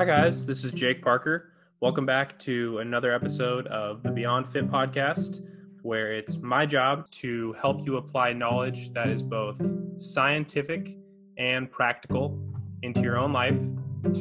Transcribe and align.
Hi, 0.00 0.06
guys. 0.06 0.46
This 0.46 0.64
is 0.64 0.72
Jake 0.72 1.02
Parker. 1.02 1.52
Welcome 1.80 2.06
back 2.06 2.38
to 2.38 2.78
another 2.78 3.12
episode 3.12 3.66
of 3.66 4.02
the 4.02 4.10
Beyond 4.10 4.48
Fit 4.48 4.66
podcast, 4.66 5.46
where 5.82 6.14
it's 6.14 6.38
my 6.38 6.64
job 6.64 7.10
to 7.10 7.52
help 7.60 7.84
you 7.84 7.98
apply 7.98 8.32
knowledge 8.32 8.94
that 8.94 9.10
is 9.10 9.20
both 9.20 9.60
scientific 9.98 10.96
and 11.36 11.70
practical 11.70 12.42
into 12.80 13.02
your 13.02 13.22
own 13.22 13.34
life 13.34 13.60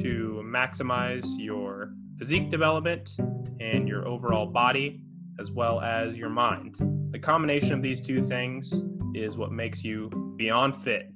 to 0.01 0.43
maximize 0.43 1.25
your 1.37 1.93
physique 2.17 2.49
development 2.49 3.15
and 3.61 3.87
your 3.87 4.05
overall 4.05 4.47
body, 4.47 5.01
as 5.39 5.49
well 5.49 5.79
as 5.79 6.17
your 6.17 6.27
mind. 6.27 6.75
The 7.11 7.19
combination 7.19 7.71
of 7.71 7.81
these 7.81 8.01
two 8.01 8.21
things 8.21 8.83
is 9.15 9.37
what 9.37 9.53
makes 9.53 9.85
you 9.85 10.09
beyond 10.35 10.75
fit. 10.75 11.09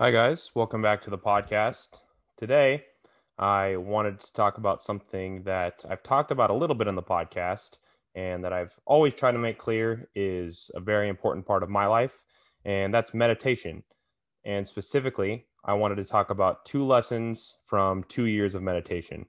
Hi, 0.00 0.12
guys. 0.12 0.52
Welcome 0.54 0.80
back 0.80 1.02
to 1.02 1.10
the 1.10 1.18
podcast. 1.18 1.88
Today, 2.36 2.84
I 3.36 3.78
wanted 3.78 4.20
to 4.20 4.32
talk 4.32 4.56
about 4.56 4.80
something 4.80 5.42
that 5.42 5.84
I've 5.90 6.04
talked 6.04 6.30
about 6.30 6.50
a 6.50 6.54
little 6.54 6.76
bit 6.76 6.86
in 6.86 6.94
the 6.94 7.02
podcast 7.02 7.78
and 8.14 8.44
that 8.44 8.52
I've 8.52 8.78
always 8.86 9.14
tried 9.14 9.32
to 9.32 9.40
make 9.40 9.58
clear 9.58 10.08
is 10.14 10.70
a 10.76 10.78
very 10.78 11.08
important 11.08 11.46
part 11.46 11.64
of 11.64 11.68
my 11.68 11.86
life, 11.86 12.22
and 12.64 12.94
that's 12.94 13.12
meditation. 13.12 13.82
And 14.44 14.64
specifically, 14.68 15.46
I 15.64 15.72
wanted 15.72 15.96
to 15.96 16.04
talk 16.04 16.30
about 16.30 16.64
two 16.64 16.86
lessons 16.86 17.56
from 17.66 18.04
two 18.04 18.26
years 18.26 18.54
of 18.54 18.62
meditation. 18.62 19.26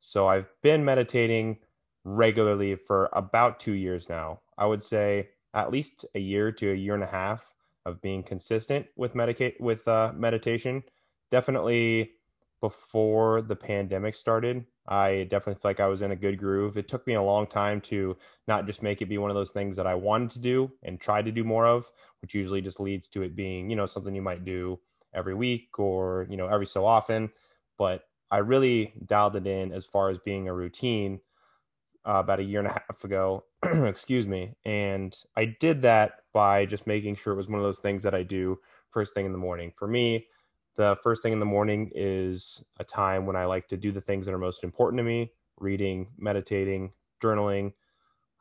So 0.00 0.26
I've 0.26 0.50
been 0.64 0.84
meditating 0.84 1.58
regularly 2.02 2.74
for 2.74 3.08
about 3.12 3.60
two 3.60 3.74
years 3.74 4.08
now. 4.08 4.40
I 4.58 4.66
would 4.66 4.82
say 4.82 5.28
at 5.54 5.70
least 5.70 6.04
a 6.16 6.18
year 6.18 6.50
to 6.50 6.72
a 6.72 6.76
year 6.76 6.94
and 6.94 7.04
a 7.04 7.06
half 7.06 7.54
of 7.88 8.00
being 8.00 8.22
consistent 8.22 8.86
with 8.96 9.14
medicate 9.14 9.58
with 9.60 9.86
uh, 9.88 10.12
meditation. 10.14 10.82
Definitely 11.30 12.12
before 12.60 13.42
the 13.42 13.56
pandemic 13.56 14.14
started, 14.14 14.64
I 14.88 15.26
definitely 15.30 15.60
feel 15.60 15.70
like 15.70 15.80
I 15.80 15.86
was 15.86 16.02
in 16.02 16.12
a 16.12 16.16
good 16.16 16.38
groove. 16.38 16.76
It 16.76 16.88
took 16.88 17.06
me 17.06 17.14
a 17.14 17.22
long 17.22 17.46
time 17.46 17.80
to 17.82 18.16
not 18.46 18.66
just 18.66 18.82
make 18.82 19.02
it 19.02 19.08
be 19.08 19.18
one 19.18 19.30
of 19.30 19.36
those 19.36 19.50
things 19.50 19.76
that 19.76 19.86
I 19.86 19.94
wanted 19.94 20.30
to 20.32 20.38
do 20.40 20.72
and 20.82 21.00
tried 21.00 21.26
to 21.26 21.32
do 21.32 21.44
more 21.44 21.66
of, 21.66 21.90
which 22.20 22.34
usually 22.34 22.60
just 22.60 22.80
leads 22.80 23.06
to 23.08 23.22
it 23.22 23.36
being, 23.36 23.70
you 23.70 23.76
know, 23.76 23.86
something 23.86 24.14
you 24.14 24.22
might 24.22 24.44
do 24.44 24.80
every 25.14 25.34
week 25.34 25.78
or, 25.78 26.26
you 26.30 26.36
know, 26.36 26.48
every 26.48 26.66
so 26.66 26.84
often. 26.86 27.30
But 27.76 28.02
I 28.30 28.38
really 28.38 28.94
dialed 29.06 29.36
it 29.36 29.46
in 29.46 29.72
as 29.72 29.86
far 29.86 30.10
as 30.10 30.18
being 30.18 30.48
a 30.48 30.54
routine 30.54 31.20
uh, 32.06 32.14
about 32.14 32.40
a 32.40 32.44
year 32.44 32.60
and 32.60 32.68
a 32.68 32.72
half 32.72 33.04
ago. 33.04 33.44
excuse 33.86 34.26
me. 34.26 34.54
And 34.64 35.16
I 35.36 35.44
did 35.46 35.82
that 35.82 36.22
by 36.32 36.66
just 36.66 36.86
making 36.86 37.16
sure 37.16 37.32
it 37.32 37.36
was 37.36 37.48
one 37.48 37.58
of 37.58 37.64
those 37.64 37.80
things 37.80 38.02
that 38.04 38.14
I 38.14 38.22
do 38.22 38.58
first 38.90 39.14
thing 39.14 39.26
in 39.26 39.32
the 39.32 39.38
morning. 39.38 39.72
For 39.76 39.88
me, 39.88 40.26
the 40.76 40.96
first 41.02 41.22
thing 41.22 41.32
in 41.32 41.40
the 41.40 41.44
morning 41.46 41.90
is 41.94 42.62
a 42.78 42.84
time 42.84 43.26
when 43.26 43.36
I 43.36 43.46
like 43.46 43.68
to 43.68 43.76
do 43.76 43.90
the 43.90 44.00
things 44.00 44.26
that 44.26 44.34
are 44.34 44.38
most 44.38 44.62
important 44.62 44.98
to 45.00 45.04
me 45.04 45.32
reading, 45.58 46.06
meditating, 46.16 46.92
journaling, 47.20 47.72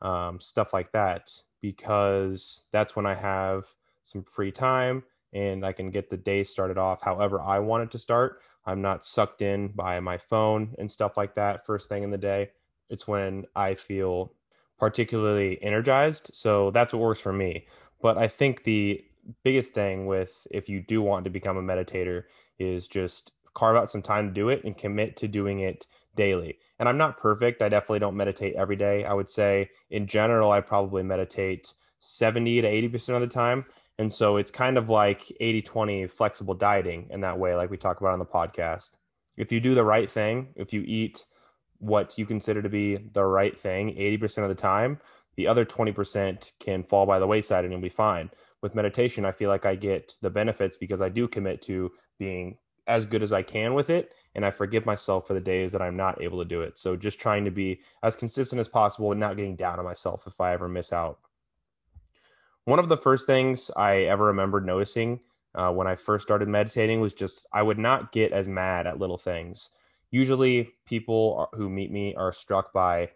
um, 0.02 0.40
stuff 0.40 0.74
like 0.74 0.92
that, 0.92 1.31
because 1.62 2.66
that's 2.72 2.96
when 2.96 3.06
I 3.08 3.16
have 3.16 3.66
some 4.04 4.24
free 4.24 4.52
time 4.52 5.04
and 5.34 5.66
I 5.66 5.74
can 5.74 5.92
get 5.92 6.09
the 6.09 6.18
day 6.18 6.44
started 6.44 6.78
off 6.78 7.02
however 7.02 7.42
I 7.42 7.59
want 7.59 7.84
it 7.84 7.92
to 7.92 8.00
start. 8.00 8.42
I'm 8.66 8.81
not 8.81 9.06
sucked 9.06 9.42
in 9.42 9.70
by 9.70 10.00
my 10.00 10.18
phone 10.18 10.76
and 10.78 10.92
stuff 10.92 11.18
like 11.18 11.36
that 11.36 11.66
first 11.66 11.90
thing 11.90 12.04
in 12.04 12.12
the 12.12 12.18
day. 12.18 12.52
It's 12.90 13.08
when 13.08 13.46
I 13.56 13.76
feel 13.76 14.34
particularly 14.78 15.61
energized. 15.61 16.31
So 16.33 16.72
that's 16.72 16.94
what 16.94 17.02
works 17.02 17.22
for 17.22 17.33
me. 17.33 17.66
But 18.02 18.17
I 18.17 18.28
think 18.28 18.64
the 18.64 19.03
biggest 19.44 19.73
thing 19.73 20.06
with 20.06 20.47
if 20.52 20.69
you 20.69 20.81
do 20.81 21.02
want 21.02 21.25
to 21.25 21.30
become 21.30 21.58
a 21.58 21.61
meditator 21.61 22.23
is 22.59 22.88
just 22.88 23.31
carve 23.53 23.75
out 23.75 23.91
some 23.91 24.02
time 24.02 24.28
to 24.28 24.34
do 24.34 24.50
it 24.50 24.63
and 24.63 24.78
commit 24.78 25.18
to 25.18 25.28
doing 25.28 25.62
it 25.62 25.85
daily. 26.16 26.59
And 26.79 26.88
I'm 26.88 26.97
not 26.97 27.18
perfect. 27.18 27.62
I 27.62 27.69
definitely 27.69 28.00
don't 28.00 28.16
meditate 28.16 28.56
every 28.56 28.75
day. 28.75 29.03
I 29.03 29.13
would 29.13 29.31
say 29.31 29.69
in 29.90 30.06
general, 30.06 30.52
I 30.52 30.62
probably 30.62 31.03
meditate 31.03 31.73
70 32.00 32.62
to 32.62 32.68
80% 32.68 33.16
of 33.16 33.22
the 33.22 33.28
time. 33.28 33.66
And 33.97 34.13
so 34.13 34.38
it's 34.38 34.52
kind 34.52 34.78
of 34.78 34.90
like 34.90 35.23
80 35.40 35.63
20 35.63 36.07
flexible 36.07 36.53
dieting 36.53 37.07
in 37.09 37.22
that 37.22 37.40
way, 37.40 37.56
like 37.56 37.72
we 37.72 37.78
talk 37.78 38.00
about 38.00 38.13
on 38.13 38.19
the 38.19 38.25
podcast. 38.25 38.91
If 39.38 39.52
you 39.52 39.59
do 39.59 39.73
the 39.73 39.84
right 39.84 40.09
thing, 40.09 40.50
if 40.56 40.72
you 40.72 40.81
eat 40.81 41.25
what 41.80 42.18
you 42.18 42.26
consider 42.26 42.62
to 42.62 42.70
be 42.70 42.98
the 43.14 43.24
right 43.24 43.58
thing 43.58 43.90
80% 43.90 44.44
of 44.44 44.50
the 44.50 44.56
time, 44.56 45.00
the 45.36 45.48
other 45.48 45.66
20% 45.66 46.52
can 46.60 46.84
fall 46.84 47.06
by 47.06 47.20
the 47.20 47.28
wayside 47.28 47.64
and 47.64 47.72
you'll 47.72 47.82
be 47.82 47.90
fine. 47.90 48.30
With 48.62 48.76
meditation, 48.76 49.24
I 49.26 49.32
feel 49.32 49.50
like 49.50 49.66
I 49.66 49.76
get 49.76 50.16
the 50.22 50.32
benefits 50.32 50.78
because 50.78 51.02
I 51.02 51.10
do 51.10 51.28
commit 51.28 51.62
to 51.64 51.92
being 52.18 52.58
as 52.88 53.06
good 53.06 53.22
as 53.22 53.32
I 53.32 53.44
can 53.44 53.74
with 53.74 53.90
it. 53.90 54.12
And 54.34 54.46
I 54.46 54.52
forgive 54.52 54.86
myself 54.86 55.28
for 55.28 55.34
the 55.34 55.40
days 55.40 55.72
that 55.72 55.82
I'm 55.82 55.98
not 55.98 56.22
able 56.22 56.40
to 56.40 56.46
do 56.46 56.62
it. 56.62 56.80
So 56.80 56.96
just 56.96 57.20
trying 57.20 57.46
to 57.46 57.52
be 57.52 57.82
as 58.02 58.16
consistent 58.16 58.59
as 58.59 58.68
possible 58.68 59.12
and 59.12 59.20
not 59.20 59.36
getting 59.36 59.56
down 59.56 59.80
on 59.80 59.86
myself 59.86 60.26
if 60.26 60.42
I 60.42 60.54
ever 60.54 60.68
miss 60.68 60.92
out. 60.92 61.20
One 62.66 62.80
of 62.80 62.90
the 62.90 62.98
first 62.98 63.28
things 63.28 63.72
I 63.76 64.02
ever 64.04 64.26
remembered 64.26 64.66
noticing 64.66 65.22
uh, 65.56 65.72
when 65.72 65.88
I 65.88 65.96
first 65.96 66.24
started 66.24 66.48
meditating 66.48 67.00
was 67.00 67.14
just 67.14 67.48
I 67.54 67.62
would 67.62 67.80
not 67.80 68.12
get 68.12 68.32
as 68.32 68.48
mad 68.48 68.88
at 68.88 69.00
little 69.00 69.18
things 69.18 69.70
usually 70.12 70.73
people 70.85 71.50
who 71.53 71.69
meet 71.69 71.91
me 71.91 72.16
are 72.16 72.34
struck 72.34 72.72
by 72.73 73.09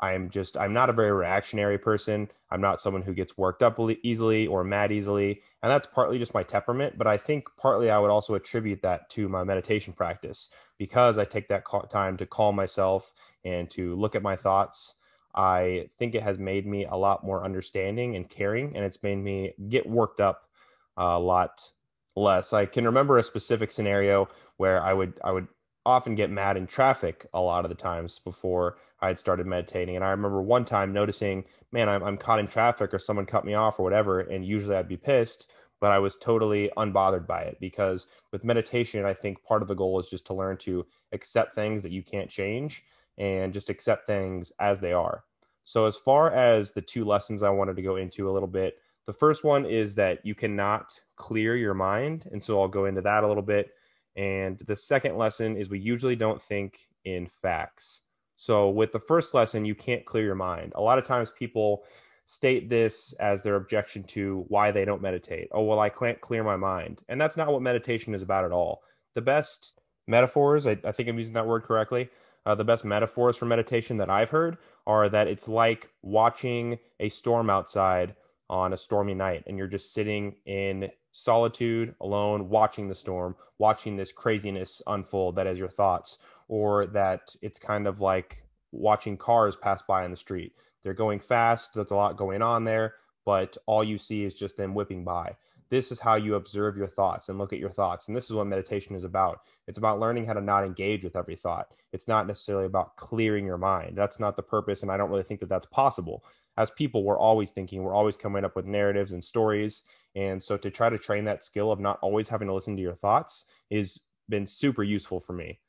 i'm 0.00 0.28
just 0.30 0.56
i'm 0.56 0.72
not 0.72 0.90
a 0.90 0.92
very 0.92 1.12
reactionary 1.12 1.78
person. 1.78 2.28
I'm 2.50 2.60
not 2.60 2.80
someone 2.80 3.02
who 3.02 3.12
gets 3.12 3.36
worked 3.36 3.62
up 3.62 3.80
easily 4.04 4.46
or 4.46 4.62
mad 4.62 4.92
easily. 4.92 5.42
And 5.62 5.72
that's 5.72 5.88
partly 5.92 6.18
just 6.18 6.34
my 6.34 6.42
temperament 6.42 6.98
but 6.98 7.06
i 7.06 7.16
think 7.16 7.48
partly 7.56 7.90
i 7.90 7.98
would 7.98 8.10
also 8.10 8.34
attribute 8.34 8.82
that 8.82 9.10
to 9.10 9.28
my 9.28 9.44
meditation 9.44 9.92
practice. 9.92 10.48
Because 10.78 11.18
i 11.18 11.24
take 11.24 11.48
that 11.48 11.64
time 11.90 12.16
to 12.18 12.26
calm 12.26 12.56
myself 12.56 13.12
and 13.44 13.70
to 13.70 13.94
look 13.96 14.14
at 14.14 14.22
my 14.22 14.36
thoughts 14.36 14.96
i 15.34 15.88
think 15.98 16.14
it 16.14 16.22
has 16.22 16.38
made 16.38 16.66
me 16.66 16.84
a 16.84 16.96
lot 16.96 17.24
more 17.24 17.44
understanding 17.44 18.16
and 18.16 18.28
caring 18.28 18.76
and 18.76 18.84
it's 18.84 19.02
made 19.02 19.16
me 19.16 19.52
get 19.68 19.88
worked 19.88 20.20
up 20.20 20.48
a 20.96 21.18
lot 21.18 21.70
less. 22.16 22.52
I 22.52 22.66
can 22.66 22.84
remember 22.84 23.18
a 23.18 23.22
specific 23.22 23.70
scenario 23.72 24.28
where 24.56 24.82
i 24.82 24.92
would 24.92 25.14
i 25.22 25.30
would 25.32 25.48
often 25.86 26.14
get 26.14 26.30
mad 26.30 26.56
in 26.56 26.66
traffic 26.66 27.26
a 27.32 27.40
lot 27.40 27.64
of 27.64 27.68
the 27.68 27.74
times 27.74 28.18
before 28.18 28.76
I 29.00 29.08
had 29.08 29.20
started 29.20 29.46
meditating. 29.46 29.96
And 29.96 30.04
I 30.04 30.10
remember 30.10 30.42
one 30.42 30.64
time 30.64 30.92
noticing, 30.92 31.44
man, 31.72 31.88
I'm, 31.88 32.02
I'm 32.02 32.16
caught 32.16 32.40
in 32.40 32.48
traffic 32.48 32.92
or 32.92 32.98
someone 32.98 33.26
cut 33.26 33.44
me 33.44 33.54
off 33.54 33.78
or 33.78 33.84
whatever. 33.84 34.20
And 34.20 34.44
usually 34.44 34.76
I'd 34.76 34.88
be 34.88 34.96
pissed, 34.96 35.50
but 35.80 35.92
I 35.92 35.98
was 35.98 36.16
totally 36.16 36.70
unbothered 36.76 37.26
by 37.26 37.42
it 37.42 37.58
because 37.60 38.08
with 38.32 38.44
meditation, 38.44 39.04
I 39.04 39.14
think 39.14 39.42
part 39.44 39.62
of 39.62 39.68
the 39.68 39.74
goal 39.74 40.00
is 40.00 40.08
just 40.08 40.26
to 40.26 40.34
learn 40.34 40.56
to 40.58 40.84
accept 41.12 41.54
things 41.54 41.82
that 41.82 41.92
you 41.92 42.02
can't 42.02 42.30
change 42.30 42.84
and 43.16 43.52
just 43.54 43.70
accept 43.70 44.06
things 44.06 44.52
as 44.58 44.80
they 44.80 44.92
are. 44.92 45.24
So, 45.64 45.86
as 45.86 45.96
far 45.96 46.32
as 46.32 46.72
the 46.72 46.82
two 46.82 47.04
lessons 47.04 47.42
I 47.42 47.50
wanted 47.50 47.76
to 47.76 47.82
go 47.82 47.96
into 47.96 48.30
a 48.30 48.32
little 48.32 48.48
bit, 48.48 48.78
the 49.06 49.12
first 49.12 49.44
one 49.44 49.64
is 49.64 49.94
that 49.94 50.24
you 50.24 50.34
cannot 50.34 51.00
clear 51.16 51.56
your 51.56 51.74
mind. 51.74 52.28
And 52.30 52.42
so 52.42 52.60
I'll 52.60 52.68
go 52.68 52.84
into 52.84 53.00
that 53.02 53.24
a 53.24 53.28
little 53.28 53.42
bit. 53.42 53.70
And 54.16 54.58
the 54.66 54.76
second 54.76 55.16
lesson 55.18 55.56
is 55.56 55.68
we 55.68 55.78
usually 55.78 56.16
don't 56.16 56.40
think 56.40 56.78
in 57.04 57.28
facts. 57.42 58.00
So, 58.36 58.68
with 58.68 58.92
the 58.92 59.00
first 59.00 59.34
lesson, 59.34 59.64
you 59.64 59.74
can't 59.74 60.04
clear 60.04 60.24
your 60.24 60.34
mind. 60.34 60.72
A 60.74 60.82
lot 60.82 60.98
of 60.98 61.06
times 61.06 61.30
people 61.30 61.84
state 62.26 62.68
this 62.68 63.12
as 63.14 63.42
their 63.42 63.54
objection 63.54 64.02
to 64.02 64.44
why 64.48 64.70
they 64.72 64.84
don't 64.84 65.00
meditate. 65.00 65.48
Oh, 65.52 65.62
well, 65.62 65.78
I 65.78 65.88
can't 65.88 66.20
clear 66.20 66.42
my 66.42 66.56
mind. 66.56 67.02
And 67.08 67.20
that's 67.20 67.36
not 67.36 67.52
what 67.52 67.62
meditation 67.62 68.14
is 68.14 68.22
about 68.22 68.44
at 68.44 68.52
all. 68.52 68.82
The 69.14 69.22
best 69.22 69.80
metaphors, 70.06 70.66
I, 70.66 70.76
I 70.84 70.92
think 70.92 71.08
I'm 71.08 71.18
using 71.18 71.34
that 71.34 71.46
word 71.46 71.62
correctly, 71.62 72.10
uh, 72.44 72.54
the 72.54 72.64
best 72.64 72.84
metaphors 72.84 73.36
for 73.36 73.46
meditation 73.46 73.96
that 73.98 74.10
I've 74.10 74.30
heard 74.30 74.58
are 74.86 75.08
that 75.08 75.28
it's 75.28 75.48
like 75.48 75.90
watching 76.02 76.78
a 77.00 77.08
storm 77.08 77.48
outside 77.48 78.14
on 78.48 78.72
a 78.72 78.76
stormy 78.76 79.14
night 79.14 79.44
and 79.46 79.58
you're 79.58 79.66
just 79.66 79.92
sitting 79.92 80.36
in 80.46 80.90
solitude, 81.12 81.94
alone, 82.00 82.48
watching 82.48 82.88
the 82.88 82.94
storm, 82.94 83.34
watching 83.58 83.96
this 83.96 84.12
craziness 84.12 84.82
unfold 84.86 85.36
that 85.36 85.46
is 85.46 85.58
your 85.58 85.68
thoughts, 85.68 86.18
or 86.48 86.86
that 86.86 87.34
it's 87.42 87.58
kind 87.58 87.86
of 87.86 88.00
like 88.00 88.42
watching 88.72 89.16
cars 89.16 89.56
pass 89.56 89.82
by 89.82 90.04
on 90.04 90.10
the 90.10 90.16
street. 90.16 90.52
They're 90.82 90.94
going 90.94 91.20
fast, 91.20 91.74
there's 91.74 91.90
a 91.90 91.96
lot 91.96 92.16
going 92.16 92.42
on 92.42 92.64
there, 92.64 92.94
but 93.24 93.56
all 93.66 93.82
you 93.82 93.98
see 93.98 94.24
is 94.24 94.34
just 94.34 94.56
them 94.56 94.74
whipping 94.74 95.04
by. 95.04 95.36
This 95.68 95.90
is 95.90 95.98
how 95.98 96.14
you 96.14 96.36
observe 96.36 96.76
your 96.76 96.86
thoughts 96.86 97.28
and 97.28 97.38
look 97.38 97.52
at 97.52 97.58
your 97.58 97.70
thoughts. 97.70 98.06
And 98.06 98.16
this 98.16 98.26
is 98.26 98.32
what 98.36 98.46
meditation 98.46 98.94
is 98.94 99.02
about. 99.02 99.40
It's 99.66 99.78
about 99.78 99.98
learning 99.98 100.26
how 100.26 100.34
to 100.34 100.40
not 100.40 100.64
engage 100.64 101.02
with 101.02 101.16
every 101.16 101.34
thought. 101.34 101.72
It's 101.92 102.06
not 102.06 102.28
necessarily 102.28 102.66
about 102.66 102.96
clearing 102.96 103.44
your 103.44 103.58
mind. 103.58 103.96
That's 103.96 104.20
not 104.20 104.36
the 104.36 104.42
purpose. 104.42 104.82
And 104.82 104.92
I 104.92 104.96
don't 104.96 105.10
really 105.10 105.24
think 105.24 105.40
that 105.40 105.48
that's 105.48 105.66
possible 105.66 106.22
as 106.56 106.70
people, 106.70 107.04
we're 107.04 107.18
always 107.18 107.50
thinking, 107.50 107.82
we're 107.82 107.94
always 107.94 108.16
coming 108.16 108.44
up 108.44 108.56
with 108.56 108.66
narratives 108.66 109.12
and 109.12 109.22
stories. 109.22 109.82
And 110.14 110.42
so 110.42 110.56
to 110.56 110.70
try 110.70 110.88
to 110.88 110.98
train 110.98 111.24
that 111.26 111.44
skill 111.44 111.70
of 111.70 111.80
not 111.80 111.98
always 112.00 112.28
having 112.28 112.48
to 112.48 112.54
listen 112.54 112.76
to 112.76 112.82
your 112.82 112.94
thoughts 112.94 113.44
is 113.70 114.00
been 114.28 114.46
super 114.46 114.82
useful 114.82 115.20
for 115.20 115.32
me. 115.32 115.60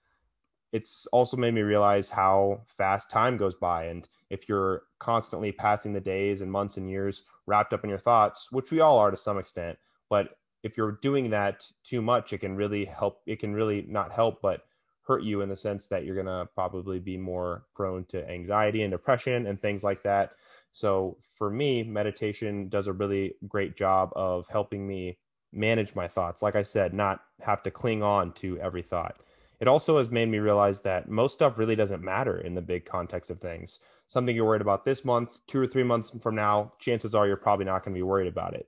It's 0.74 1.06
also 1.08 1.38
made 1.38 1.54
me 1.54 1.62
realize 1.62 2.10
how 2.10 2.62
fast 2.66 3.10
time 3.10 3.38
goes 3.38 3.56
by. 3.56 3.86
And 3.86 4.08
if 4.30 4.50
you're 4.50 4.84
constantly 5.00 5.52
passing 5.52 5.94
the 5.94 6.00
days 6.00 6.42
and 6.42 6.52
months 6.52 6.78
and 6.78 6.90
years 6.90 7.24
wrapped 7.46 7.74
up 7.74 7.84
in 7.84 7.90
your 7.90 8.00
thoughts, 8.00 8.52
which 8.52 8.72
we 8.72 8.80
all 8.80 8.98
are 8.98 9.12
to 9.12 9.18
some 9.18 9.38
extent, 9.38 9.78
but 10.10 10.38
if 10.64 10.76
you're 10.76 11.00
doing 11.02 11.30
that 11.30 11.66
too 11.84 12.02
much, 12.02 12.34
it 12.34 12.40
can 12.40 12.56
really 12.56 12.86
help. 12.86 13.22
It 13.26 13.40
can 13.40 13.54
really 13.54 13.86
not 13.88 14.12
help, 14.12 14.42
but 14.42 14.64
hurt 15.08 15.24
you 15.24 15.42
in 15.42 15.50
the 15.50 15.56
sense 15.56 15.88
that 15.88 16.04
you're 16.04 16.16
going 16.16 16.26
to 16.26 16.50
probably 16.54 17.00
be 17.00 17.16
more 17.18 17.64
prone 17.74 18.04
to 18.06 18.30
anxiety 18.30 18.84
and 18.84 18.92
depression 18.92 19.48
and 19.48 19.60
things 19.60 19.84
like 19.84 20.04
that. 20.04 20.32
So 20.78 21.18
for 21.34 21.50
me, 21.50 21.82
meditation 21.82 22.70
does 22.70 22.86
a 22.86 22.94
really 22.94 23.34
great 23.48 23.76
job 23.76 24.12
of 24.16 24.48
helping 24.48 24.88
me 24.88 25.18
manage 25.52 25.96
my 25.96 26.08
thoughts. 26.08 26.44
Like 26.44 26.56
I 26.56 26.62
said, 26.62 26.94
not 26.94 27.22
have 27.42 27.64
to 27.64 27.72
cling 27.72 28.04
on 28.04 28.32
to 28.34 28.60
every 28.60 28.84
thought. 28.84 29.18
It 29.60 29.68
also 29.68 29.98
has 29.98 30.12
made 30.12 30.30
me 30.30 30.38
realize 30.38 30.82
that 30.82 31.10
most 31.10 31.34
stuff 31.34 31.58
really 31.58 31.76
doesn't 31.76 32.04
matter 32.04 32.38
in 32.38 32.54
the 32.54 32.62
big 32.62 32.86
context 32.86 33.32
of 33.32 33.42
things. 33.42 33.80
Something 34.06 34.36
you're 34.36 34.46
worried 34.46 34.62
about 34.62 34.86
this 34.86 35.04
month, 35.04 35.40
two 35.48 35.60
or 35.60 35.66
three 35.66 35.82
months 35.82 36.12
from 36.22 36.36
now, 36.36 36.74
chances 36.78 37.16
are 37.16 37.26
you're 37.26 37.38
probably 37.38 37.66
not 37.66 37.84
going 37.84 37.96
to 37.96 37.98
be 37.98 38.04
worried 38.04 38.28
about 38.28 38.54
it. 38.54 38.68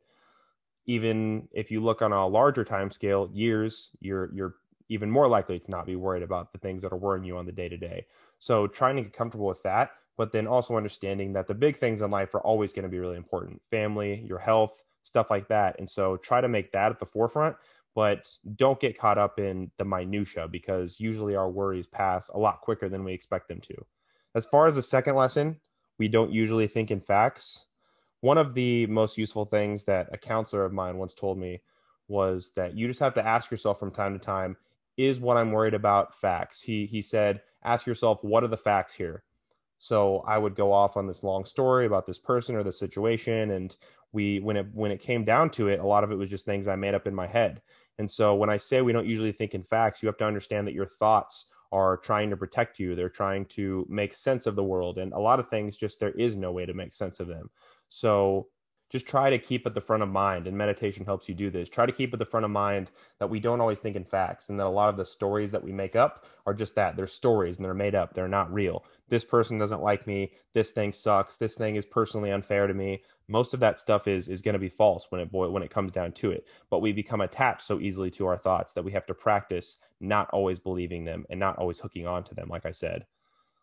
Even 0.87 1.47
if 1.51 1.69
you 1.69 1.79
look 1.79 2.01
on 2.01 2.11
a 2.11 2.25
larger 2.25 2.63
time 2.63 2.89
scale, 2.89 3.29
years, 3.31 3.91
you're 4.01 4.33
you're 4.33 4.55
even 4.91 5.11
more 5.11 5.27
likely 5.27 5.59
to 5.59 5.69
not 5.69 5.85
be 5.85 5.95
worried 5.95 6.23
about 6.23 6.53
the 6.53 6.57
things 6.57 6.81
that 6.81 6.91
are 6.91 6.97
worrying 6.97 7.23
you 7.23 7.37
on 7.37 7.45
the 7.45 7.51
day 7.51 7.69
to 7.69 7.77
day. 7.77 8.07
So 8.39 8.65
trying 8.65 8.95
to 8.95 9.03
get 9.03 9.13
comfortable 9.13 9.45
with 9.45 9.61
that, 9.61 9.91
but 10.19 10.33
then 10.33 10.47
also 10.47 10.75
understanding 10.75 11.31
that 11.31 11.47
the 11.47 11.53
big 11.53 11.77
things 11.77 12.01
in 12.01 12.11
life 12.11 12.35
are 12.35 12.41
always 12.41 12.73
going 12.73 12.83
to 12.83 12.89
be 12.89 12.99
really 12.99 13.15
important 13.15 13.61
family, 13.71 14.21
your 14.27 14.37
health, 14.37 14.83
stuff 15.03 15.31
like 15.31 15.47
that. 15.47 15.79
And 15.79 15.89
so 15.89 16.17
try 16.17 16.41
to 16.41 16.49
make 16.49 16.73
that 16.73 16.91
at 16.91 16.99
the 16.99 17.05
forefront, 17.05 17.55
but 17.95 18.29
don't 18.57 18.81
get 18.81 18.99
caught 18.99 19.17
up 19.17 19.39
in 19.39 19.71
the 19.77 19.85
minutia 19.85 20.49
because 20.49 20.99
usually 20.99 21.37
our 21.37 21.49
worries 21.49 21.87
pass 21.87 22.27
a 22.27 22.37
lot 22.37 22.59
quicker 22.59 22.89
than 22.89 23.05
we 23.05 23.13
expect 23.13 23.47
them 23.47 23.61
to. 23.61 23.85
As 24.35 24.45
far 24.45 24.67
as 24.67 24.75
the 24.75 24.81
second 24.81 25.15
lesson, 25.15 25.61
we 25.97 26.09
don't 26.09 26.33
usually 26.33 26.67
think 26.67 26.91
in 26.91 26.99
facts. 26.99 27.63
One 28.19 28.37
of 28.37 28.55
the 28.55 28.87
most 28.87 29.17
useful 29.17 29.45
things 29.45 29.85
that 29.85 30.09
a 30.11 30.17
counselor 30.17 30.65
of 30.65 30.73
mine 30.73 30.97
once 30.97 31.13
told 31.13 31.37
me 31.37 31.61
was 32.09 32.51
that 32.57 32.75
you 32.75 32.89
just 32.89 32.99
have 32.99 33.13
to 33.13 33.25
ask 33.25 33.49
yourself 33.49 33.79
from 33.79 33.91
time 33.91 34.19
to 34.19 34.25
time 34.25 34.57
is 34.97 35.21
what 35.21 35.37
I'm 35.37 35.53
worried 35.53 35.75
about 35.75 36.19
facts? 36.19 36.61
He 36.61 36.87
he 36.87 37.01
said, 37.01 37.39
ask 37.63 37.87
yourself, 37.87 38.21
what 38.21 38.43
are 38.43 38.49
the 38.49 38.57
facts 38.57 38.95
here? 38.95 39.23
So 39.79 40.19
I 40.27 40.37
would 40.37 40.55
go 40.55 40.73
off 40.73 40.97
on 40.97 41.07
this 41.07 41.23
long 41.23 41.45
story 41.45 41.85
about 41.85 42.05
this 42.05 42.19
person 42.19 42.55
or 42.55 42.63
the 42.63 42.71
situation, 42.71 43.51
and 43.51 43.75
we 44.11 44.39
when 44.41 44.57
it 44.57 44.67
when 44.73 44.91
it 44.91 45.01
came 45.01 45.23
down 45.23 45.49
to 45.51 45.69
it, 45.69 45.79
a 45.79 45.85
lot 45.85 46.03
of 46.03 46.11
it 46.11 46.15
was 46.15 46.29
just 46.29 46.45
things 46.45 46.67
I 46.67 46.75
made 46.75 46.93
up 46.93 47.07
in 47.07 47.15
my 47.15 47.27
head. 47.27 47.61
And 47.97 48.09
so 48.11 48.35
when 48.35 48.49
I 48.49 48.57
say 48.57 48.81
we 48.81 48.91
don't 48.91 49.07
usually 49.07 49.31
think 49.31 49.55
in 49.55 49.63
facts, 49.63 50.03
you 50.03 50.07
have 50.07 50.17
to 50.17 50.25
understand 50.25 50.67
that 50.67 50.73
your 50.73 50.85
thoughts 50.85 51.45
are 51.71 51.97
trying 51.97 52.29
to 52.29 52.37
protect 52.37 52.79
you. 52.79 52.95
They're 52.95 53.09
trying 53.09 53.45
to 53.47 53.85
make 53.89 54.15
sense 54.15 54.47
of 54.47 54.55
the 54.55 54.63
world, 54.63 54.97
and 54.97 55.13
a 55.13 55.19
lot 55.19 55.39
of 55.39 55.49
things 55.49 55.77
just 55.77 55.99
there 55.99 56.11
is 56.11 56.35
no 56.35 56.51
way 56.51 56.65
to 56.65 56.73
make 56.73 56.93
sense 56.93 57.21
of 57.21 57.27
them. 57.27 57.49
So 57.87 58.47
just 58.89 59.05
try 59.05 59.29
to 59.29 59.37
keep 59.37 59.67
at 59.67 59.75
the 59.75 59.81
front 59.81 60.01
of 60.01 60.09
mind 60.09 60.47
and 60.47 60.57
meditation 60.57 61.05
helps 61.05 61.29
you 61.29 61.35
do 61.35 61.51
this. 61.51 61.69
Try 61.69 61.85
to 61.85 61.91
keep 61.91 62.11
at 62.11 62.19
the 62.19 62.25
front 62.25 62.43
of 62.43 62.51
mind 62.51 62.89
that 63.19 63.29
we 63.29 63.39
don't 63.39 63.61
always 63.61 63.77
think 63.77 63.95
in 63.95 64.03
facts 64.03 64.49
and 64.49 64.59
that 64.59 64.65
a 64.65 64.69
lot 64.69 64.89
of 64.89 64.97
the 64.97 65.05
stories 65.05 65.51
that 65.51 65.63
we 65.63 65.71
make 65.71 65.95
up 65.95 66.25
are 66.47 66.55
just 66.55 66.73
that. 66.75 66.95
They're 66.95 67.05
stories 67.05 67.57
and 67.57 67.65
they're 67.65 67.75
made 67.75 67.93
up. 67.93 68.13
They're 68.13 68.27
not 68.27 68.51
real. 68.51 68.83
This 69.07 69.23
person 69.23 69.59
doesn't 69.59 69.83
like 69.83 70.07
me. 70.07 70.33
This 70.53 70.71
thing 70.71 70.91
sucks. 70.91 71.37
This 71.37 71.53
thing 71.53 71.75
is 71.75 71.85
personally 71.85 72.31
unfair 72.31 72.65
to 72.65 72.73
me. 72.73 73.03
Most 73.27 73.53
of 73.53 73.59
that 73.59 73.79
stuff 73.79 74.07
is 74.07 74.27
is 74.27 74.41
going 74.41 74.53
to 74.53 74.59
be 74.59 74.69
false 74.69 75.05
when 75.09 75.21
it 75.21 75.29
when 75.31 75.61
it 75.63 75.71
comes 75.71 75.91
down 75.91 76.11
to 76.13 76.31
it. 76.31 76.47
But 76.71 76.79
we 76.79 76.91
become 76.91 77.21
attached 77.21 77.61
so 77.61 77.79
easily 77.79 78.09
to 78.11 78.25
our 78.25 78.37
thoughts 78.37 78.73
that 78.73 78.83
we 78.83 78.91
have 78.93 79.05
to 79.05 79.13
practice 79.13 79.77
not 79.99 80.29
always 80.31 80.59
believing 80.59 81.05
them 81.05 81.25
and 81.29 81.39
not 81.39 81.57
always 81.57 81.79
hooking 81.79 82.07
on 82.07 82.23
to 82.23 82.33
them 82.33 82.49
like 82.49 82.65
i 82.65 82.71
said. 82.71 83.05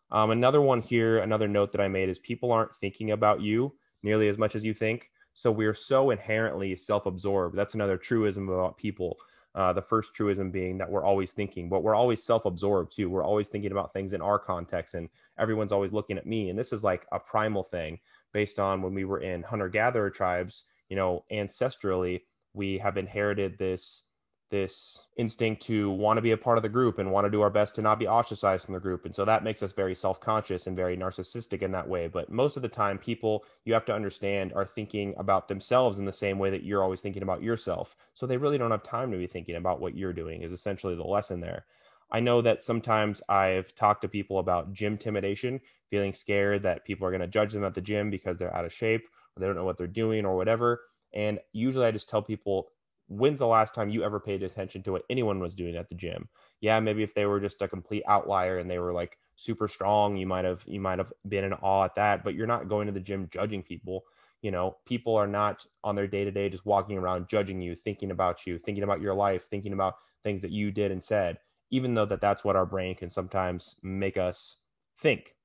Um, 0.09 0.31
another 0.31 0.61
one 0.61 0.81
here 0.81 1.17
another 1.17 1.49
note 1.49 1.73
that 1.73 1.81
i 1.81 1.89
made 1.89 2.07
is 2.07 2.17
people 2.19 2.53
aren't 2.53 2.73
thinking 2.75 3.11
about 3.11 3.41
you 3.41 3.73
nearly 4.03 4.29
as 4.29 4.37
much 4.37 4.55
as 4.55 4.63
you 4.63 4.73
think 4.73 5.09
so 5.37 5.51
we're 5.51 5.71
so 5.75 6.09
inherently 6.09 6.75
self-absorbed. 6.75 7.55
That's 7.55 7.75
another 7.75 7.95
truism 7.95 8.49
about 8.49 8.75
people. 8.75 9.17
Uh, 9.53 9.71
the 9.71 9.83
first 9.83 10.15
truism 10.15 10.49
being 10.49 10.79
that 10.79 10.89
we're 10.89 11.03
always 11.03 11.31
thinking, 11.31 11.69
but 11.69 11.83
we're 11.83 11.93
always 11.93 12.23
self-absorbed 12.23 12.91
too. 12.91 13.07
We're 13.07 13.23
always 13.23 13.47
thinking 13.47 13.71
about 13.71 13.93
things 13.93 14.13
in 14.13 14.21
our 14.21 14.39
context, 14.39 14.95
and 14.95 15.09
everyone's 15.37 15.71
always 15.71 15.93
looking 15.93 16.17
at 16.17 16.25
me. 16.25 16.49
And 16.49 16.57
this 16.57 16.73
is 16.73 16.83
like 16.83 17.05
a 17.11 17.19
primal 17.19 17.61
thing 17.61 17.99
based 18.33 18.57
on 18.57 18.81
when 18.81 18.95
we 18.95 19.05
were 19.05 19.19
in 19.19 19.43
hunter-gatherer 19.43 20.09
tribes. 20.09 20.63
You 20.89 20.95
know, 20.95 21.23
ancestrally, 21.31 22.21
we 22.55 22.79
have 22.79 22.97
inherited 22.97 23.59
this 23.59 24.05
this 24.49 25.07
instinct 25.17 25.61
to 25.63 25.89
want 25.91 26.17
to 26.17 26.21
be 26.21 26.31
a 26.31 26.37
part 26.37 26.57
of 26.57 26.61
the 26.61 26.69
group 26.69 26.99
and 26.99 27.11
want 27.11 27.25
to 27.25 27.31
do 27.31 27.41
our 27.41 27.49
best 27.49 27.75
to 27.75 27.81
not 27.81 27.99
be 27.99 28.07
ostracized 28.07 28.65
from 28.65 28.73
the 28.73 28.79
group. 28.79 29.05
And 29.05 29.15
so 29.15 29.25
that 29.25 29.43
makes 29.43 29.61
us 29.61 29.73
very 29.73 29.95
self 29.95 30.19
conscious 30.19 30.67
and 30.67 30.75
very 30.75 30.97
narcissistic 30.97 31.61
in 31.61 31.71
that 31.71 31.87
way. 31.87 32.07
But 32.07 32.31
most 32.31 32.55
of 32.55 32.61
the 32.61 32.69
time, 32.69 32.97
people 32.97 33.43
you 33.65 33.73
have 33.73 33.85
to 33.85 33.93
understand 33.93 34.53
are 34.53 34.65
thinking 34.65 35.13
about 35.17 35.47
themselves 35.47 35.99
in 35.99 36.05
the 36.05 36.13
same 36.13 36.39
way 36.39 36.49
that 36.49 36.63
you're 36.63 36.83
always 36.83 37.01
thinking 37.01 37.23
about 37.23 37.43
yourself. 37.43 37.95
So 38.13 38.25
they 38.25 38.37
really 38.37 38.57
don't 38.57 38.71
have 38.71 38.83
time 38.83 39.11
to 39.11 39.17
be 39.17 39.27
thinking 39.27 39.55
about 39.55 39.81
what 39.81 39.95
you're 39.97 40.13
doing, 40.13 40.41
is 40.41 40.53
essentially 40.53 40.95
the 40.95 41.03
lesson 41.03 41.41
there. 41.41 41.65
I 42.11 42.19
know 42.21 42.41
that 42.41 42.63
sometimes 42.63 43.21
I've 43.27 43.75
talked 43.75 44.01
to 44.03 44.07
people 44.07 44.39
about 44.39 44.73
gym 44.73 44.93
intimidation, 44.93 45.59
feeling 45.89 46.13
scared 46.13 46.63
that 46.63 46.85
people 46.85 47.05
are 47.05 47.11
going 47.11 47.21
to 47.21 47.27
judge 47.27 47.51
them 47.51 47.65
at 47.65 47.73
the 47.73 47.81
gym 47.81 48.09
because 48.09 48.37
they're 48.37 48.55
out 48.55 48.65
of 48.65 48.73
shape 48.73 49.07
or 49.35 49.41
they 49.41 49.45
don't 49.45 49.55
know 49.55 49.65
what 49.65 49.77
they're 49.77 49.87
doing 49.87 50.25
or 50.25 50.37
whatever. 50.37 50.81
And 51.13 51.39
usually 51.51 51.85
I 51.85 51.91
just 51.91 52.09
tell 52.09 52.21
people 52.21 52.69
when's 53.07 53.39
the 53.39 53.47
last 53.47 53.73
time 53.73 53.89
you 53.89 54.03
ever 54.03 54.19
paid 54.19 54.43
attention 54.43 54.83
to 54.83 54.91
what 54.91 55.03
anyone 55.09 55.39
was 55.39 55.55
doing 55.55 55.75
at 55.75 55.89
the 55.89 55.95
gym? 55.95 56.29
Yeah, 56.61 56.79
maybe 56.79 57.03
if 57.03 57.13
they 57.13 57.25
were 57.25 57.39
just 57.39 57.61
a 57.61 57.67
complete 57.67 58.03
outlier 58.07 58.57
and 58.57 58.69
they 58.69 58.79
were 58.79 58.93
like 58.93 59.17
super 59.35 59.67
strong, 59.67 60.17
you 60.17 60.27
might 60.27 60.45
have 60.45 60.63
you 60.67 60.79
might 60.79 60.99
have 60.99 61.13
been 61.27 61.43
in 61.43 61.53
awe 61.53 61.85
at 61.85 61.95
that, 61.95 62.23
but 62.23 62.35
you're 62.35 62.47
not 62.47 62.69
going 62.69 62.87
to 62.87 62.93
the 62.93 62.99
gym 62.99 63.29
judging 63.31 63.63
people. 63.63 64.03
You 64.41 64.51
know, 64.51 64.77
people 64.85 65.15
are 65.15 65.27
not 65.27 65.65
on 65.83 65.95
their 65.95 66.07
day 66.07 66.25
to 66.25 66.31
day 66.31 66.49
just 66.49 66.65
walking 66.65 66.97
around 66.97 67.27
judging 67.27 67.61
you, 67.61 67.75
thinking 67.75 68.11
about 68.11 68.45
you, 68.45 68.59
thinking 68.59 68.83
about 68.83 69.01
your 69.01 69.15
life, 69.15 69.47
thinking 69.49 69.73
about 69.73 69.95
things 70.23 70.41
that 70.41 70.51
you 70.51 70.71
did 70.71 70.91
and 70.91 71.03
said, 71.03 71.39
even 71.71 71.93
though 71.93 72.05
that 72.05 72.21
that's 72.21 72.43
what 72.43 72.55
our 72.55 72.65
brain 72.65 72.95
can 72.95 73.09
sometimes 73.09 73.77
make 73.81 74.17
us 74.17 74.57
think. 74.99 75.36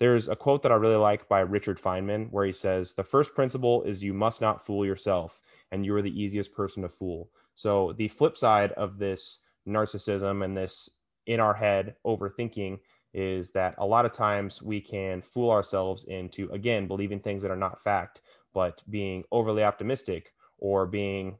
There's 0.00 0.28
a 0.28 0.36
quote 0.36 0.62
that 0.62 0.72
I 0.72 0.76
really 0.76 0.96
like 0.96 1.28
by 1.28 1.40
Richard 1.40 1.78
Feynman 1.78 2.30
where 2.30 2.46
he 2.46 2.52
says, 2.52 2.94
The 2.94 3.04
first 3.04 3.34
principle 3.34 3.82
is 3.82 4.02
you 4.02 4.14
must 4.14 4.40
not 4.40 4.64
fool 4.64 4.84
yourself 4.84 5.40
and 5.70 5.84
you 5.84 5.94
are 5.94 6.02
the 6.02 6.20
easiest 6.20 6.52
person 6.52 6.82
to 6.82 6.88
fool. 6.88 7.30
So 7.54 7.92
the 7.92 8.08
flip 8.08 8.38
side 8.38 8.72
of 8.72 8.98
this 8.98 9.40
narcissism 9.68 10.42
and 10.42 10.56
this 10.56 10.88
in 11.26 11.38
our 11.38 11.54
head 11.54 11.94
overthinking 12.06 12.78
is 13.12 13.50
that 13.50 13.74
a 13.78 13.86
lot 13.86 14.06
of 14.06 14.12
times 14.12 14.62
we 14.62 14.80
can 14.80 15.20
fool 15.20 15.50
ourselves 15.50 16.04
into 16.04 16.48
again 16.50 16.86
believing 16.86 17.20
things 17.20 17.42
that 17.42 17.50
are 17.50 17.56
not 17.56 17.82
fact 17.82 18.20
but 18.54 18.82
being 18.88 19.24
overly 19.32 19.62
optimistic 19.62 20.32
or 20.58 20.86
being 20.86 21.36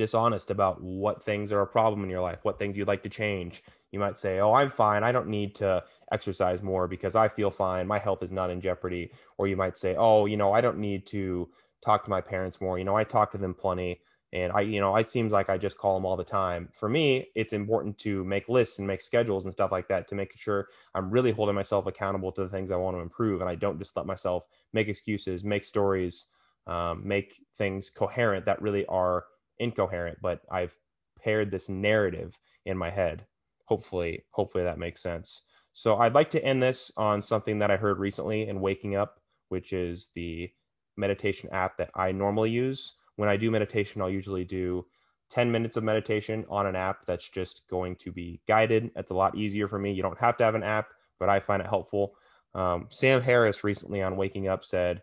dishonest 0.00 0.50
about 0.50 0.82
what 0.82 1.22
things 1.22 1.52
are 1.52 1.62
a 1.62 1.66
problem 1.66 2.02
in 2.02 2.10
your 2.10 2.22
life 2.22 2.40
what 2.42 2.58
things 2.58 2.76
you'd 2.76 2.88
like 2.88 3.04
to 3.04 3.08
change 3.08 3.62
you 3.92 4.00
might 4.00 4.18
say 4.18 4.40
oh 4.40 4.54
i'm 4.54 4.70
fine 4.70 5.04
i 5.04 5.12
don't 5.12 5.28
need 5.28 5.54
to 5.54 5.82
exercise 6.12 6.62
more 6.62 6.88
because 6.88 7.14
i 7.14 7.28
feel 7.28 7.50
fine 7.50 7.86
my 7.86 7.98
health 7.98 8.22
is 8.22 8.32
not 8.32 8.50
in 8.50 8.60
jeopardy 8.60 9.10
or 9.38 9.46
you 9.46 9.56
might 9.56 9.78
say 9.78 9.94
oh 9.96 10.26
you 10.26 10.36
know 10.36 10.52
i 10.52 10.60
don't 10.60 10.78
need 10.78 11.06
to 11.06 11.48
talk 11.84 12.04
to 12.04 12.10
my 12.10 12.20
parents 12.20 12.60
more. 12.60 12.78
You 12.78 12.84
know, 12.84 12.96
I 12.96 13.04
talk 13.04 13.32
to 13.32 13.38
them 13.38 13.54
plenty 13.54 14.00
and 14.32 14.52
I, 14.52 14.60
you 14.60 14.80
know, 14.80 14.94
it 14.96 15.10
seems 15.10 15.32
like 15.32 15.50
I 15.50 15.58
just 15.58 15.76
call 15.76 15.94
them 15.94 16.06
all 16.06 16.16
the 16.16 16.24
time. 16.24 16.68
For 16.72 16.88
me, 16.88 17.28
it's 17.34 17.52
important 17.52 17.98
to 17.98 18.22
make 18.24 18.48
lists 18.48 18.78
and 18.78 18.86
make 18.86 19.02
schedules 19.02 19.44
and 19.44 19.52
stuff 19.52 19.72
like 19.72 19.88
that 19.88 20.08
to 20.08 20.14
make 20.14 20.38
sure 20.38 20.68
I'm 20.94 21.10
really 21.10 21.32
holding 21.32 21.56
myself 21.56 21.86
accountable 21.86 22.30
to 22.32 22.42
the 22.42 22.48
things 22.48 22.70
I 22.70 22.76
want 22.76 22.96
to 22.96 23.00
improve. 23.00 23.40
And 23.40 23.50
I 23.50 23.56
don't 23.56 23.78
just 23.78 23.96
let 23.96 24.06
myself 24.06 24.44
make 24.72 24.86
excuses, 24.86 25.42
make 25.42 25.64
stories, 25.64 26.28
um, 26.66 27.06
make 27.06 27.40
things 27.56 27.90
coherent 27.90 28.44
that 28.46 28.62
really 28.62 28.86
are 28.86 29.24
incoherent. 29.60 30.18
But 30.20 30.40
I've 30.50 30.76
paired 31.22 31.50
this 31.50 31.68
narrative 31.68 32.38
in 32.64 32.76
my 32.76 32.90
head. 32.90 33.26
Hopefully, 33.66 34.24
hopefully 34.30 34.64
that 34.64 34.78
makes 34.78 35.02
sense. 35.02 35.42
So 35.72 35.96
I'd 35.96 36.14
like 36.14 36.30
to 36.30 36.44
end 36.44 36.62
this 36.62 36.90
on 36.96 37.22
something 37.22 37.60
that 37.60 37.70
I 37.70 37.76
heard 37.76 37.98
recently 37.98 38.48
in 38.48 38.60
waking 38.60 38.96
up, 38.96 39.20
which 39.48 39.72
is 39.72 40.10
the 40.14 40.50
meditation 40.96 41.48
app 41.52 41.76
that 41.78 41.90
I 41.94 42.12
normally 42.12 42.50
use. 42.50 42.94
When 43.16 43.28
I 43.28 43.36
do 43.36 43.50
meditation, 43.50 44.02
I'll 44.02 44.10
usually 44.10 44.44
do 44.44 44.86
10 45.30 45.50
minutes 45.50 45.76
of 45.76 45.84
meditation 45.84 46.44
on 46.50 46.66
an 46.66 46.74
app 46.74 47.06
that's 47.06 47.28
just 47.28 47.62
going 47.70 47.94
to 47.96 48.10
be 48.10 48.40
guided. 48.48 48.90
It's 48.96 49.12
a 49.12 49.14
lot 49.14 49.36
easier 49.36 49.68
for 49.68 49.78
me. 49.78 49.92
You 49.92 50.02
don't 50.02 50.18
have 50.18 50.36
to 50.38 50.44
have 50.44 50.56
an 50.56 50.64
app, 50.64 50.88
but 51.18 51.28
I 51.28 51.38
find 51.38 51.62
it 51.62 51.68
helpful. 51.68 52.14
Um, 52.54 52.86
Sam 52.90 53.22
Harris 53.22 53.62
recently 53.62 54.02
on 54.02 54.16
Waking 54.16 54.48
Up 54.48 54.64
said 54.64 55.02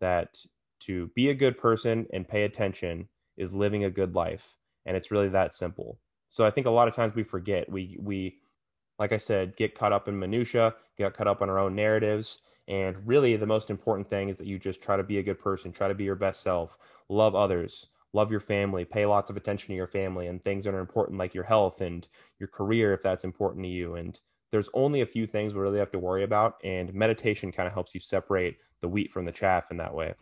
that 0.00 0.36
to 0.80 1.10
be 1.14 1.30
a 1.30 1.34
good 1.34 1.56
person 1.56 2.06
and 2.12 2.28
pay 2.28 2.42
attention 2.44 3.08
is 3.36 3.52
living 3.52 3.84
a 3.84 3.90
good 3.90 4.14
life. 4.14 4.56
And 4.84 4.96
it's 4.96 5.10
really 5.10 5.28
that 5.28 5.54
simple. 5.54 5.98
So 6.28 6.44
I 6.44 6.50
think 6.50 6.66
a 6.66 6.70
lot 6.70 6.88
of 6.88 6.94
times 6.94 7.14
we 7.14 7.22
forget. 7.22 7.70
We, 7.70 7.96
we, 8.00 8.38
like 8.98 9.12
I 9.12 9.18
said, 9.18 9.56
get 9.56 9.78
caught 9.78 9.92
up 9.92 10.08
in 10.08 10.18
minutia, 10.18 10.74
get 10.96 11.14
caught 11.14 11.28
up 11.28 11.42
on 11.42 11.50
our 11.50 11.58
own 11.58 11.74
narratives, 11.74 12.38
and 12.68 12.96
really, 13.06 13.36
the 13.36 13.46
most 13.46 13.70
important 13.70 14.08
thing 14.08 14.28
is 14.28 14.36
that 14.36 14.46
you 14.46 14.58
just 14.58 14.80
try 14.80 14.96
to 14.96 15.02
be 15.02 15.18
a 15.18 15.22
good 15.22 15.40
person, 15.40 15.72
try 15.72 15.88
to 15.88 15.94
be 15.94 16.04
your 16.04 16.14
best 16.14 16.42
self, 16.42 16.78
love 17.08 17.34
others, 17.34 17.88
love 18.12 18.30
your 18.30 18.40
family, 18.40 18.84
pay 18.84 19.04
lots 19.04 19.30
of 19.30 19.36
attention 19.36 19.68
to 19.68 19.74
your 19.74 19.88
family 19.88 20.28
and 20.28 20.42
things 20.42 20.64
that 20.64 20.74
are 20.74 20.80
important, 20.80 21.18
like 21.18 21.34
your 21.34 21.44
health 21.44 21.80
and 21.80 22.06
your 22.38 22.48
career, 22.48 22.92
if 22.94 23.02
that's 23.02 23.24
important 23.24 23.64
to 23.64 23.70
you. 23.70 23.96
And 23.96 24.18
there's 24.52 24.68
only 24.74 25.00
a 25.00 25.06
few 25.06 25.26
things 25.26 25.54
we 25.54 25.60
really 25.60 25.78
have 25.78 25.90
to 25.92 25.98
worry 25.98 26.22
about. 26.22 26.56
And 26.62 26.94
meditation 26.94 27.50
kind 27.50 27.66
of 27.66 27.72
helps 27.72 27.94
you 27.94 28.00
separate 28.00 28.58
the 28.80 28.88
wheat 28.88 29.10
from 29.10 29.24
the 29.24 29.32
chaff 29.32 29.70
in 29.70 29.76
that 29.78 29.94
way. 29.94 30.14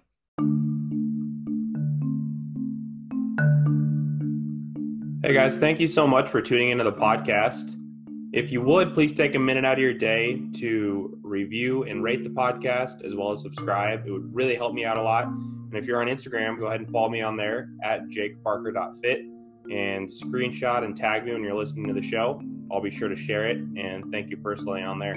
Hey 5.22 5.34
guys, 5.34 5.58
thank 5.58 5.78
you 5.80 5.86
so 5.86 6.06
much 6.06 6.30
for 6.30 6.40
tuning 6.40 6.70
into 6.70 6.82
the 6.82 6.94
podcast. 6.94 7.76
If 8.32 8.50
you 8.50 8.62
would, 8.62 8.94
please 8.94 9.12
take 9.12 9.34
a 9.34 9.38
minute 9.38 9.66
out 9.66 9.74
of 9.74 9.78
your 9.78 9.92
day 9.92 10.40
to 10.54 11.18
review 11.22 11.82
and 11.82 12.02
rate 12.02 12.24
the 12.24 12.30
podcast 12.30 13.04
as 13.04 13.14
well 13.14 13.30
as 13.30 13.42
subscribe. 13.42 14.06
It 14.06 14.12
would 14.12 14.34
really 14.34 14.54
help 14.54 14.72
me 14.72 14.86
out 14.86 14.96
a 14.96 15.02
lot. 15.02 15.26
And 15.26 15.74
if 15.74 15.84
you're 15.84 16.00
on 16.00 16.06
Instagram, 16.06 16.58
go 16.58 16.68
ahead 16.68 16.80
and 16.80 16.90
follow 16.90 17.10
me 17.10 17.20
on 17.20 17.36
there 17.36 17.68
at 17.82 18.08
jakeparker.fit 18.08 19.20
and 19.70 20.08
screenshot 20.08 20.84
and 20.84 20.96
tag 20.96 21.26
me 21.26 21.34
when 21.34 21.44
you're 21.44 21.54
listening 21.54 21.86
to 21.88 21.92
the 21.92 22.00
show. 22.00 22.42
I'll 22.72 22.80
be 22.80 22.90
sure 22.90 23.10
to 23.10 23.16
share 23.16 23.46
it 23.46 23.58
and 23.58 24.10
thank 24.10 24.30
you 24.30 24.38
personally 24.38 24.80
on 24.80 24.98
there. 24.98 25.16